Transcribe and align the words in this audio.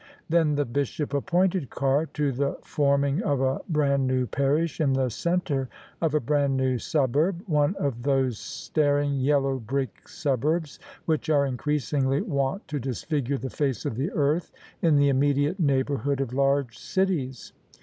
Then 0.29 0.55
the 0.55 0.65
Bishop 0.65 1.13
appointed 1.13 1.69
Carr 1.69 2.07
to 2.07 2.31
the 2.31 2.57
forming 2.63 3.21
of 3.21 3.39
a 3.39 3.61
brand 3.69 4.07
new 4.07 4.25
parish 4.25 4.81
in 4.81 4.93
the 4.93 5.09
centre 5.09 5.69
of 6.01 6.15
a 6.15 6.19
brand 6.19 6.57
new 6.57 6.79
suburb— 6.79 7.43
one 7.45 7.75
of 7.75 8.01
those 8.01 8.39
staring, 8.39 9.13
yellow 9.19 9.59
brick 9.59 10.07
suburbs 10.09 10.79
which 11.05 11.29
are 11.29 11.45
increasingly 11.45 12.19
wont 12.19 12.67
to 12.69 12.79
disfigure 12.79 13.37
the 13.37 13.51
face 13.51 13.85
of 13.85 13.95
the 13.95 14.09
earth 14.13 14.51
in 14.81 14.95
the 14.95 15.09
immediate 15.09 15.59
neighbourhood 15.59 16.19
of 16.19 16.33
large 16.33 16.79
cities. 16.79 17.53